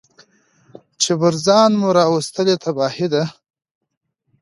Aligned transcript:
چي 1.01 1.11
پر 1.19 1.33
ځان 1.45 1.71
مو 1.79 1.89
راوستلې 1.97 2.55
تباهي 2.63 3.07
ده 3.13 3.23